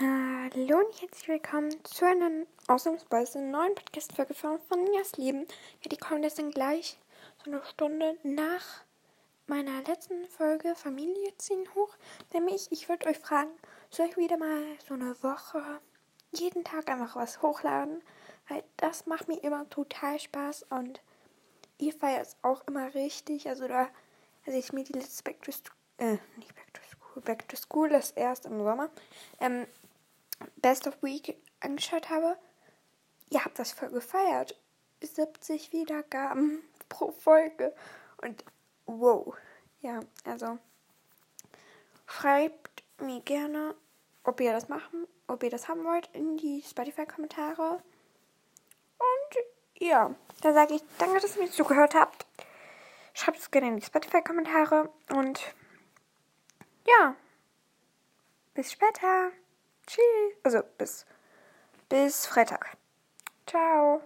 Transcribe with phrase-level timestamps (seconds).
[0.00, 5.46] Hallo und herzlich willkommen zu einer ausnahmsweise neuen Podcast-Folge von, von Nias Leben.
[5.82, 6.98] Ja, die kommt jetzt dann gleich
[7.44, 8.82] so eine Stunde nach
[9.46, 11.96] meiner letzten Folge Familie ziehen hoch.
[12.32, 13.52] Nämlich, ich würde euch fragen,
[13.88, 15.62] soll ich wieder mal so eine Woche
[16.32, 18.02] jeden Tag einfach was hochladen?
[18.48, 21.02] Weil das macht mir immer total Spaß und
[21.78, 23.48] ihr feiert es auch immer richtig.
[23.48, 23.88] Also da,
[24.44, 25.52] als ich mir die letzte Back to
[25.98, 28.90] äh, nicht Back to School, Back to School, das erst im Sommer,
[29.40, 29.66] ähm,
[30.56, 32.36] Best of Week angeschaut habe,
[33.30, 34.56] ihr habt das voll gefeiert.
[35.00, 37.74] 70 Wiedergaben pro Folge.
[38.18, 38.44] Und
[38.86, 39.34] wow.
[39.80, 40.58] Ja, also
[42.06, 43.74] schreibt mir gerne,
[44.24, 47.82] ob ihr das machen, ob ihr das haben wollt, in die Spotify-Kommentare.
[48.98, 49.44] Und
[49.78, 52.26] ja, da sage ich danke, dass ihr mir zugehört habt.
[53.12, 54.90] Schreibt es gerne in die Spotify-Kommentare.
[55.10, 55.54] Und
[56.86, 57.14] ja,
[58.54, 59.30] bis später.
[59.86, 60.34] Tschüss.
[60.42, 61.06] Also bis,
[61.88, 62.76] bis Freitag.
[63.46, 64.00] Ciao.